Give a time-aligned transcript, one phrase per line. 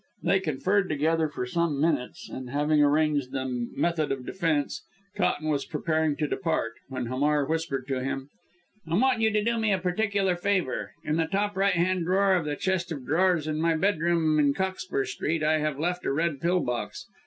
[0.23, 4.81] They conferred together for some minutes, and having arranged the method of defence,
[5.15, 8.29] Cotton was preparing to depart, when Hamar whispered to him
[8.89, 10.93] "I want you to do me a particular favour.
[11.03, 14.55] In the top right hand drawer of the chest of drawers in my bedroom, in
[14.55, 17.05] Cockspur Street, I have left a red pill box.